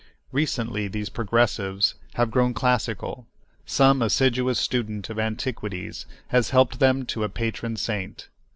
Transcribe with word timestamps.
Recently 0.31 0.87
these 0.87 1.09
progressives 1.09 1.93
have 2.15 2.31
grown 2.31 2.55
classical; 2.55 3.27
some 3.67 4.01
assiduous 4.01 4.57
student 4.57 5.11
of 5.11 5.19
antiquities 5.19 6.07
has 6.29 6.49
helped 6.49 6.79
them 6.79 7.05
to 7.05 7.23
a 7.23 7.29
patron 7.29 7.77
saint. 7.77 8.27